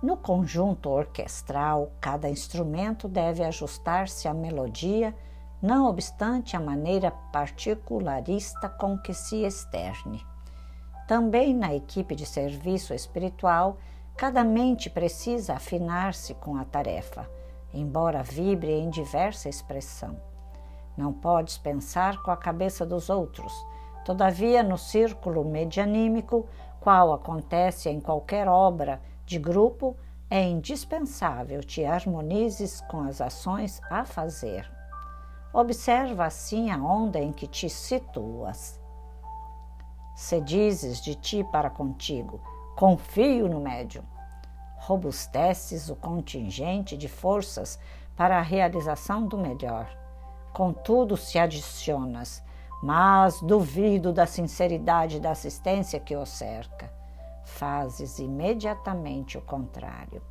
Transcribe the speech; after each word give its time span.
No 0.00 0.16
conjunto 0.16 0.90
orquestral, 0.90 1.90
cada 2.00 2.28
instrumento 2.28 3.08
deve 3.08 3.42
ajustar-se 3.42 4.28
à 4.28 4.34
melodia, 4.34 5.12
não 5.60 5.88
obstante 5.88 6.56
a 6.56 6.60
maneira 6.60 7.10
particularista 7.32 8.68
com 8.68 8.96
que 8.96 9.12
se 9.12 9.42
externe. 9.42 10.24
Também 11.08 11.52
na 11.52 11.74
equipe 11.74 12.14
de 12.14 12.24
serviço 12.24 12.94
espiritual, 12.94 13.78
cada 14.16 14.44
mente 14.44 14.88
precisa 14.88 15.54
afinar-se 15.54 16.32
com 16.34 16.56
a 16.56 16.64
tarefa, 16.64 17.28
embora 17.74 18.22
vibre 18.22 18.70
em 18.70 18.88
diversa 18.90 19.48
expressão. 19.48 20.16
Não 20.96 21.12
podes 21.12 21.58
pensar 21.58 22.22
com 22.22 22.30
a 22.30 22.36
cabeça 22.36 22.86
dos 22.86 23.10
outros, 23.10 23.52
todavia, 24.04 24.62
no 24.62 24.78
círculo 24.78 25.44
medianímico, 25.44 26.46
qual 26.80 27.12
acontece 27.12 27.88
em 27.88 28.00
qualquer 28.00 28.46
obra, 28.46 29.00
de 29.28 29.38
grupo, 29.38 29.94
é 30.30 30.42
indispensável 30.42 31.62
te 31.62 31.84
harmonizes 31.84 32.80
com 32.88 33.02
as 33.02 33.20
ações 33.20 33.78
a 33.90 34.02
fazer. 34.02 34.66
Observa 35.52 36.24
assim 36.24 36.70
a 36.70 36.78
onda 36.78 37.18
em 37.20 37.30
que 37.30 37.46
te 37.46 37.68
situas. 37.68 38.80
Se 40.16 40.40
dizes 40.40 41.02
de 41.02 41.14
ti 41.14 41.44
para 41.44 41.68
contigo, 41.68 42.40
confio 42.74 43.48
no 43.48 43.60
médium, 43.60 44.02
robusteces 44.78 45.90
o 45.90 45.96
contingente 45.96 46.96
de 46.96 47.06
forças 47.06 47.78
para 48.16 48.38
a 48.38 48.42
realização 48.42 49.26
do 49.26 49.36
melhor. 49.36 49.86
Contudo, 50.54 51.18
se 51.18 51.38
adicionas, 51.38 52.42
mas 52.82 53.42
duvido 53.42 54.10
da 54.10 54.24
sinceridade 54.24 55.20
da 55.20 55.32
assistência 55.32 56.00
que 56.00 56.16
o 56.16 56.24
cerca 56.24 56.97
fazes 57.48 58.18
imediatamente 58.18 59.38
o 59.38 59.42
contrário. 59.42 60.22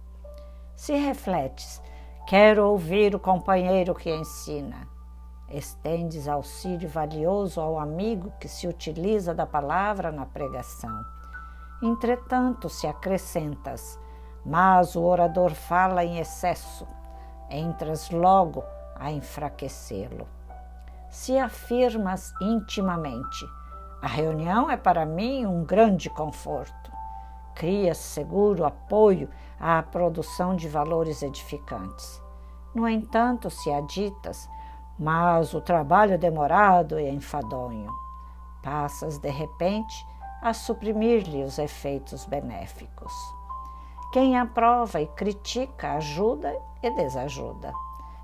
Se 0.75 0.95
refletes, 0.95 1.81
quero 2.27 2.69
ouvir 2.69 3.15
o 3.15 3.19
companheiro 3.19 3.95
que 3.95 4.13
ensina. 4.13 4.87
Estendes 5.49 6.27
auxílio 6.27 6.87
valioso 6.87 7.59
ao 7.59 7.79
amigo 7.79 8.31
que 8.39 8.47
se 8.47 8.67
utiliza 8.67 9.33
da 9.33 9.45
palavra 9.45 10.11
na 10.11 10.25
pregação. 10.25 11.03
Entretanto, 11.81 12.69
se 12.69 12.85
acrescentas, 12.85 13.99
mas 14.45 14.95
o 14.95 15.03
orador 15.03 15.53
fala 15.53 16.03
em 16.03 16.19
excesso, 16.19 16.87
entras 17.49 18.09
logo 18.09 18.63
a 18.95 19.11
enfraquecê-lo. 19.11 20.27
Se 21.09 21.37
afirmas 21.37 22.33
intimamente, 22.41 23.45
a 24.01 24.07
reunião 24.07 24.69
é 24.69 24.77
para 24.77 25.05
mim 25.05 25.45
um 25.45 25.63
grande 25.63 26.09
conforto 26.09 26.96
cria 27.57 27.95
seguro 27.95 28.63
apoio 28.63 29.27
à 29.59 29.81
produção 29.81 30.55
de 30.55 30.69
valores 30.69 31.23
edificantes. 31.23 32.21
No 32.73 32.87
entanto, 32.87 33.49
se 33.49 33.71
aditas, 33.71 34.47
mas 34.97 35.55
o 35.55 35.59
trabalho 35.59 36.13
é 36.13 36.17
demorado 36.17 36.99
e 36.99 37.09
enfadonho, 37.09 37.91
passas 38.61 39.17
de 39.17 39.29
repente 39.29 40.05
a 40.39 40.53
suprimir-lhe 40.53 41.43
os 41.43 41.57
efeitos 41.57 42.25
benéficos. 42.25 43.11
Quem 44.13 44.37
aprova 44.37 45.01
e 45.01 45.07
critica 45.07 45.93
ajuda 45.93 46.55
e 46.83 46.91
desajuda. 46.91 47.73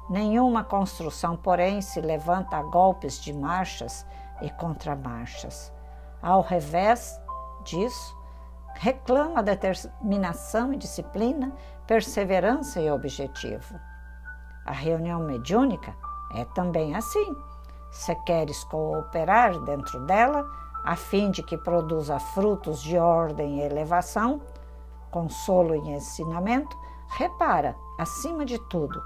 Nenhuma 0.07 0.63
construção, 0.63 1.35
porém, 1.35 1.81
se 1.81 1.99
levanta 1.99 2.57
a 2.57 2.61
golpes 2.61 3.19
de 3.19 3.33
marchas 3.33 4.05
e 4.43 4.49
contramarchas. 4.51 5.73
Ao 6.21 6.41
revés 6.41 7.19
disso, 7.63 8.22
reclama 8.75 9.43
determinação 9.43 10.73
e 10.73 10.77
disciplina, 10.77 11.51
perseverança 11.87 12.81
e 12.81 12.89
objetivo. 12.91 13.79
A 14.65 14.71
reunião 14.71 15.19
mediúnica 15.21 15.95
é 16.35 16.45
também 16.45 16.95
assim. 16.95 17.35
Se 17.91 18.15
queres 18.25 18.63
cooperar 18.65 19.59
dentro 19.59 20.05
dela, 20.05 20.45
a 20.83 20.95
fim 20.95 21.31
de 21.31 21.43
que 21.43 21.57
produza 21.57 22.19
frutos 22.19 22.81
de 22.81 22.97
ordem 22.97 23.59
e 23.59 23.61
elevação, 23.61 24.41
consolo 25.11 25.75
e 25.75 25.89
ensinamento, 25.91 26.75
repara, 27.17 27.75
acima 27.99 28.45
de 28.45 28.57
tudo, 28.67 29.01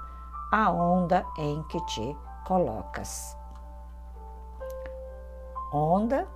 a 0.50 0.70
onda 0.70 1.24
em 1.36 1.62
que 1.64 1.78
te 1.86 2.16
colocas. 2.46 3.36
Onda 5.72 6.26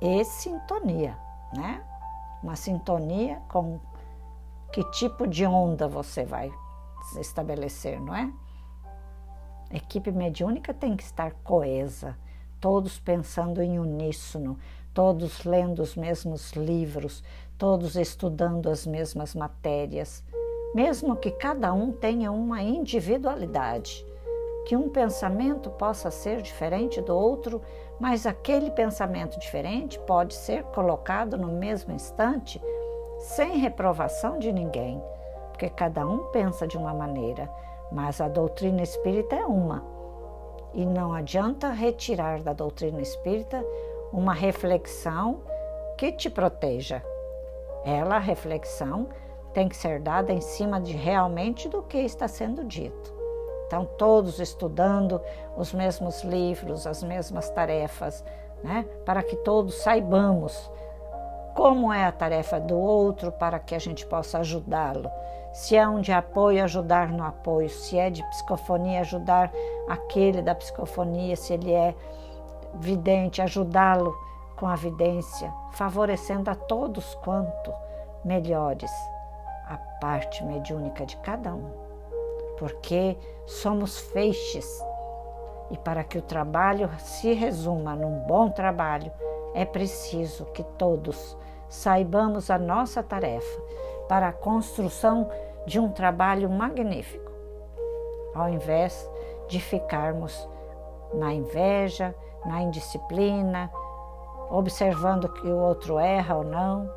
e 0.00 0.22
sintonia, 0.24 1.18
né? 1.54 1.82
Uma 2.42 2.56
sintonia 2.56 3.40
com 3.48 3.80
que 4.72 4.84
tipo 4.90 5.26
de 5.26 5.46
onda 5.46 5.88
você 5.88 6.24
vai 6.24 6.52
estabelecer, 7.18 8.00
não 8.00 8.14
é? 8.14 8.32
A 9.70 9.76
equipe 9.76 10.10
mediúnica 10.10 10.72
tem 10.72 10.96
que 10.96 11.02
estar 11.02 11.32
coesa, 11.44 12.16
todos 12.60 12.98
pensando 12.98 13.62
em 13.62 13.78
uníssono, 13.78 14.58
todos 14.94 15.44
lendo 15.44 15.80
os 15.82 15.96
mesmos 15.96 16.52
livros, 16.52 17.22
todos 17.56 17.96
estudando 17.96 18.70
as 18.70 18.86
mesmas 18.86 19.34
matérias, 19.34 20.24
mesmo 20.74 21.16
que 21.16 21.30
cada 21.30 21.72
um 21.72 21.92
tenha 21.92 22.30
uma 22.30 22.62
individualidade 22.62 24.04
que 24.68 24.76
um 24.76 24.90
pensamento 24.90 25.70
possa 25.70 26.10
ser 26.10 26.42
diferente 26.42 27.00
do 27.00 27.16
outro, 27.16 27.62
mas 27.98 28.26
aquele 28.26 28.70
pensamento 28.70 29.38
diferente 29.40 29.98
pode 30.00 30.34
ser 30.34 30.62
colocado 30.64 31.38
no 31.38 31.48
mesmo 31.48 31.94
instante 31.94 32.60
sem 33.18 33.56
reprovação 33.56 34.38
de 34.38 34.52
ninguém, 34.52 35.02
porque 35.48 35.70
cada 35.70 36.06
um 36.06 36.30
pensa 36.32 36.66
de 36.66 36.76
uma 36.76 36.92
maneira, 36.92 37.50
mas 37.90 38.20
a 38.20 38.28
doutrina 38.28 38.82
espírita 38.82 39.36
é 39.36 39.46
uma. 39.46 39.82
E 40.74 40.84
não 40.84 41.14
adianta 41.14 41.70
retirar 41.70 42.42
da 42.42 42.52
doutrina 42.52 43.00
espírita 43.00 43.64
uma 44.12 44.34
reflexão 44.34 45.40
que 45.96 46.12
te 46.12 46.28
proteja. 46.28 47.02
Ela, 47.86 48.18
reflexão, 48.18 49.08
tem 49.54 49.66
que 49.66 49.76
ser 49.78 49.98
dada 49.98 50.30
em 50.30 50.42
cima 50.42 50.78
de 50.78 50.92
realmente 50.92 51.70
do 51.70 51.82
que 51.82 51.96
está 51.96 52.28
sendo 52.28 52.62
dito. 52.64 53.17
Então, 53.68 53.84
todos 53.84 54.40
estudando 54.40 55.20
os 55.54 55.74
mesmos 55.74 56.24
livros, 56.24 56.86
as 56.86 57.02
mesmas 57.02 57.50
tarefas, 57.50 58.24
né? 58.64 58.86
para 59.04 59.22
que 59.22 59.36
todos 59.36 59.74
saibamos 59.82 60.70
como 61.54 61.92
é 61.92 62.06
a 62.06 62.12
tarefa 62.12 62.58
do 62.58 62.78
outro 62.78 63.30
para 63.30 63.58
que 63.58 63.74
a 63.74 63.78
gente 63.78 64.06
possa 64.06 64.38
ajudá-lo. 64.38 65.10
Se 65.52 65.76
é 65.76 65.86
um 65.86 66.00
de 66.00 66.12
apoio, 66.12 66.64
ajudar 66.64 67.08
no 67.08 67.22
apoio. 67.22 67.68
Se 67.68 67.98
é 67.98 68.08
de 68.08 68.22
psicofonia, 68.30 69.00
ajudar 69.00 69.52
aquele 69.86 70.40
da 70.40 70.54
psicofonia. 70.54 71.36
Se 71.36 71.52
ele 71.52 71.72
é 71.72 71.94
vidente, 72.74 73.42
ajudá-lo 73.42 74.16
com 74.56 74.66
a 74.66 74.76
vidência, 74.76 75.52
favorecendo 75.72 76.50
a 76.50 76.54
todos 76.54 77.14
quanto 77.16 77.72
melhores 78.24 78.90
a 79.66 79.76
parte 80.00 80.44
mediúnica 80.44 81.04
de 81.04 81.16
cada 81.18 81.54
um 81.54 81.87
porque 82.58 83.16
somos 83.46 83.98
feixes. 83.98 84.84
E 85.70 85.78
para 85.78 86.02
que 86.02 86.18
o 86.18 86.22
trabalho 86.22 86.90
se 86.98 87.32
resuma 87.32 87.94
num 87.94 88.20
bom 88.20 88.50
trabalho, 88.50 89.12
é 89.54 89.64
preciso 89.64 90.46
que 90.46 90.62
todos 90.62 91.36
saibamos 91.68 92.50
a 92.50 92.58
nossa 92.58 93.02
tarefa 93.02 93.60
para 94.08 94.28
a 94.28 94.32
construção 94.32 95.28
de 95.66 95.78
um 95.78 95.90
trabalho 95.90 96.48
magnífico, 96.48 97.30
ao 98.34 98.48
invés 98.48 99.08
de 99.48 99.60
ficarmos 99.60 100.48
na 101.12 101.32
inveja, 101.34 102.14
na 102.46 102.62
indisciplina, 102.62 103.70
observando 104.50 105.28
que 105.28 105.46
o 105.46 105.58
outro 105.58 105.98
erra 105.98 106.36
ou 106.36 106.44
não, 106.44 106.90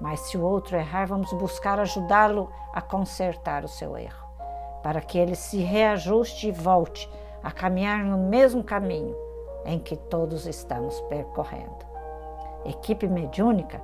mas 0.00 0.20
se 0.20 0.36
o 0.36 0.42
outro 0.42 0.76
errar, 0.76 1.06
vamos 1.06 1.32
buscar 1.32 1.78
ajudá-lo 1.78 2.50
a 2.72 2.80
consertar 2.80 3.64
o 3.64 3.68
seu 3.68 3.96
erro 3.96 4.27
para 4.82 5.00
que 5.00 5.18
ele 5.18 5.34
se 5.34 5.58
reajuste 5.58 6.48
e 6.48 6.52
volte 6.52 7.10
a 7.42 7.50
caminhar 7.50 8.04
no 8.04 8.18
mesmo 8.18 8.62
caminho 8.62 9.16
em 9.64 9.78
que 9.78 9.96
todos 9.96 10.46
estamos 10.46 11.00
percorrendo. 11.02 11.86
Equipe 12.64 13.06
mediúnica 13.06 13.80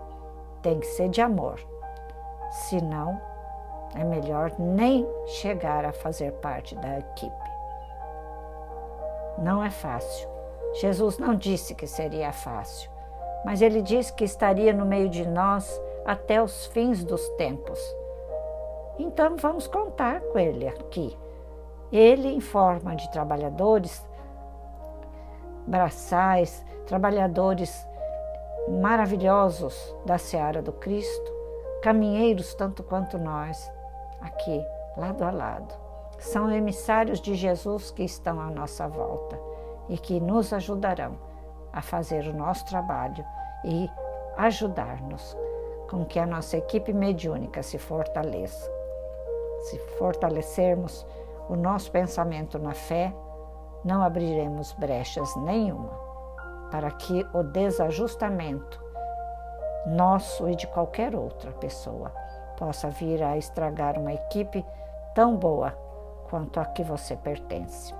tem 0.62 0.80
que 0.80 0.86
ser 0.86 1.08
de 1.08 1.20
amor, 1.20 1.60
senão 2.68 3.20
é 3.94 4.02
melhor 4.02 4.52
nem 4.58 5.06
chegar 5.26 5.84
a 5.84 5.92
fazer 5.92 6.32
parte 6.32 6.74
da 6.74 6.98
equipe. 6.98 7.50
Não 9.38 9.62
é 9.62 9.70
fácil. 9.70 10.28
Jesus 10.74 11.18
não 11.18 11.34
disse 11.34 11.74
que 11.74 11.86
seria 11.86 12.32
fácil, 12.32 12.90
mas 13.44 13.62
ele 13.62 13.80
disse 13.80 14.12
que 14.12 14.24
estaria 14.24 14.72
no 14.72 14.84
meio 14.84 15.08
de 15.08 15.26
nós 15.26 15.80
até 16.04 16.42
os 16.42 16.66
fins 16.66 17.04
dos 17.04 17.28
tempos. 17.30 17.78
Então 18.98 19.36
vamos 19.36 19.66
contar 19.66 20.20
com 20.20 20.38
ele 20.38 20.68
aqui. 20.68 21.16
Ele, 21.90 22.28
em 22.28 22.40
forma 22.40 22.94
de 22.94 23.10
trabalhadores 23.10 24.06
braçais, 25.66 26.64
trabalhadores 26.86 27.86
maravilhosos 28.68 29.94
da 30.04 30.18
seara 30.18 30.62
do 30.62 30.72
Cristo, 30.72 31.32
caminheiros 31.82 32.54
tanto 32.54 32.82
quanto 32.82 33.18
nós, 33.18 33.70
aqui, 34.20 34.64
lado 34.96 35.24
a 35.24 35.30
lado. 35.30 35.74
São 36.18 36.50
emissários 36.50 37.20
de 37.20 37.34
Jesus 37.34 37.90
que 37.90 38.02
estão 38.02 38.40
à 38.40 38.50
nossa 38.50 38.88
volta 38.88 39.38
e 39.88 39.98
que 39.98 40.20
nos 40.20 40.52
ajudarão 40.52 41.18
a 41.72 41.82
fazer 41.82 42.26
o 42.26 42.32
nosso 42.32 42.64
trabalho 42.66 43.24
e 43.64 43.90
ajudar-nos 44.36 45.36
com 45.90 46.04
que 46.04 46.18
a 46.18 46.26
nossa 46.26 46.56
equipe 46.56 46.92
mediúnica 46.92 47.62
se 47.62 47.78
fortaleça. 47.78 48.83
Se 49.64 49.78
fortalecermos 49.98 51.06
o 51.48 51.56
nosso 51.56 51.90
pensamento 51.90 52.58
na 52.58 52.74
fé, 52.74 53.14
não 53.84 54.02
abriremos 54.02 54.72
brechas 54.72 55.34
nenhuma 55.36 55.90
para 56.70 56.90
que 56.90 57.26
o 57.32 57.42
desajustamento 57.42 58.82
nosso 59.86 60.48
e 60.48 60.56
de 60.56 60.66
qualquer 60.66 61.14
outra 61.14 61.50
pessoa 61.52 62.10
possa 62.58 62.90
vir 62.90 63.22
a 63.22 63.36
estragar 63.36 63.98
uma 63.98 64.12
equipe 64.12 64.64
tão 65.14 65.36
boa 65.36 65.70
quanto 66.28 66.60
a 66.60 66.64
que 66.64 66.82
você 66.82 67.16
pertence. 67.16 67.94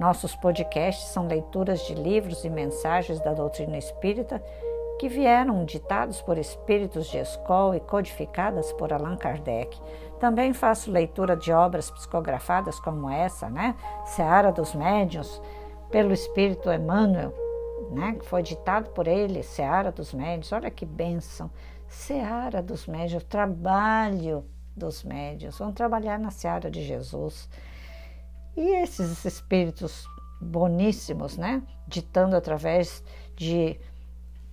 Nossos 0.00 0.34
podcasts 0.36 1.08
são 1.08 1.26
leituras 1.26 1.80
de 1.86 1.94
livros 1.94 2.44
e 2.44 2.50
mensagens 2.50 3.20
da 3.20 3.32
doutrina 3.32 3.78
espírita 3.78 4.42
que 4.98 5.08
vieram 5.08 5.64
ditados 5.64 6.22
por 6.22 6.38
espíritos 6.38 7.06
de 7.08 7.18
escola 7.18 7.76
e 7.76 7.80
codificadas 7.80 8.72
por 8.72 8.92
Allan 8.92 9.16
Kardec. 9.16 9.80
Também 10.18 10.52
faço 10.52 10.90
leitura 10.90 11.36
de 11.36 11.52
obras 11.52 11.90
psicografadas 11.90 12.80
como 12.80 13.10
essa, 13.10 13.50
né? 13.50 13.74
Seara 14.04 14.50
dos 14.50 14.74
Médiuns, 14.74 15.40
pelo 15.90 16.12
espírito 16.12 16.72
Emmanuel, 16.72 17.34
né? 17.90 18.16
Que 18.18 18.24
foi 18.24 18.42
ditado 18.42 18.90
por 18.90 19.06
ele, 19.06 19.42
Seara 19.42 19.92
dos 19.92 20.14
Médiuns. 20.14 20.52
Olha 20.52 20.70
que 20.70 20.86
bênção! 20.86 21.50
Seara 21.86 22.62
dos 22.62 22.86
Médiuns, 22.86 23.24
trabalho 23.24 24.44
dos 24.76 25.02
médiuns. 25.02 25.58
Vão 25.58 25.72
trabalhar 25.72 26.18
na 26.18 26.30
Seara 26.30 26.70
de 26.70 26.82
Jesus. 26.82 27.48
E 28.56 28.82
esses 28.82 29.24
espíritos 29.24 30.06
boníssimos, 30.40 31.36
né? 31.36 31.62
Ditando 31.86 32.36
através 32.36 33.02
de 33.34 33.78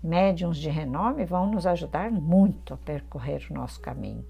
médiums 0.04 0.58
de 0.58 0.70
renome 0.70 1.24
vão 1.24 1.48
nos 1.48 1.66
ajudar 1.66 2.12
muito 2.12 2.74
a 2.74 2.78
percorrer 2.78 3.48
o 3.50 3.54
nosso 3.54 3.80
caminho, 3.80 4.26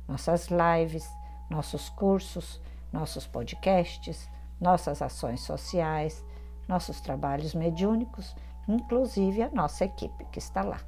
nossas 0.07 0.49
lives, 0.49 1.09
nossos 1.51 1.89
cursos, 1.91 2.61
nossos 2.93 3.27
podcasts, 3.27 4.29
nossas 4.61 5.03
ações 5.03 5.41
sociais, 5.41 6.25
nossos 6.69 7.01
trabalhos 7.01 7.55
mediúnicos, 7.55 8.35
inclusive 8.69 9.43
a 9.43 9.51
nossa 9.51 9.85
equipe 9.85 10.25
que 10.27 10.39
está 10.39 10.63
lá 10.63 10.81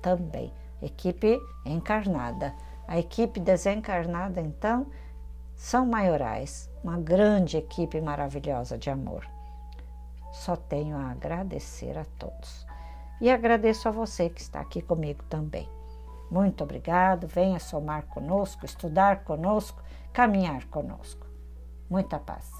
também. 0.00 0.52
Equipe 0.80 1.38
encarnada. 1.64 2.54
A 2.86 2.98
equipe 2.98 3.40
desencarnada, 3.40 4.40
então, 4.40 4.86
são 5.54 5.84
maiorais, 5.84 6.70
uma 6.82 6.98
grande 6.98 7.56
equipe 7.56 8.00
maravilhosa 8.00 8.78
de 8.78 8.88
amor. 8.88 9.28
Só 10.32 10.56
tenho 10.56 10.96
a 10.96 11.10
agradecer 11.10 11.98
a 11.98 12.04
todos. 12.18 12.66
E 13.20 13.30
agradeço 13.30 13.88
a 13.88 13.92
você 13.92 14.28
que 14.28 14.40
está 14.40 14.60
aqui 14.60 14.80
comigo 14.80 15.22
também. 15.24 15.68
Muito 16.30 16.62
obrigado. 16.62 17.26
Venha 17.26 17.58
somar 17.58 18.06
conosco, 18.06 18.64
estudar 18.64 19.24
conosco, 19.24 19.82
caminhar 20.12 20.66
conosco. 20.66 21.26
Muita 21.88 22.18
paz. 22.18 22.57